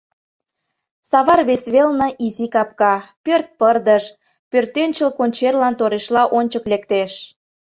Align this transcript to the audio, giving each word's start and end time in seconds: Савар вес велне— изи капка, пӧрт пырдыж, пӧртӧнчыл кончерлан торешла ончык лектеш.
Савар 1.09 1.41
вес 1.49 1.63
велне— 1.73 2.09
изи 2.25 2.47
капка, 2.53 2.95
пӧрт 3.23 3.47
пырдыж, 3.59 4.03
пӧртӧнчыл 4.51 5.09
кончерлан 5.19 5.73
торешла 5.79 6.23
ончык 6.37 6.65
лектеш. 6.71 7.13